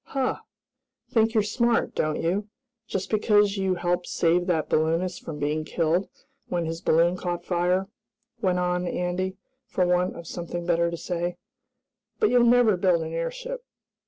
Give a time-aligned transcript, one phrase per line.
[0.05, 0.39] "Huh!
[1.11, 2.49] Think you're smart, don't you?
[2.87, 6.09] Just because you helped save that balloonist from being killed
[6.47, 7.87] when his balloon caught fire,"
[8.41, 9.37] went on Andy,
[9.67, 11.37] for want of something better to say.
[12.19, 13.63] "But you'll never build an airship!"